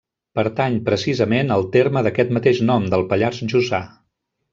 Pertany 0.37 0.77
precisament 0.85 1.55
al 1.55 1.67
terme 1.75 2.03
d'aquest 2.07 2.33
mateix 2.39 2.63
nom, 2.71 2.89
del 2.95 3.05
Pallars 3.13 3.43
Jussà. 3.53 3.83